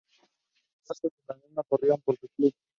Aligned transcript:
Los 0.89 0.99
gastos 1.03 1.11
de 1.27 1.35
la 1.35 1.35
misma 1.43 1.61
corrieron 1.63 2.01
por 2.01 2.15
parte 2.15 2.31
del 2.39 2.53
club. 2.53 2.53